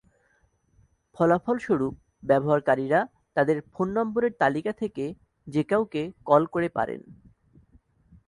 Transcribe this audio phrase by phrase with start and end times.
[1.15, 1.93] ফলাফলস্বরূপ
[2.23, 2.99] ব্যবহারকারীরা
[3.35, 5.05] তাদের ফোন নম্বরের তালিকা থেকে
[5.47, 7.01] যে কাউকে কল করে পারেন।